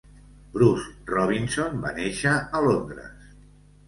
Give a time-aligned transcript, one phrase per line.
[0.53, 3.29] Bruce Robinson va néixer a Londres.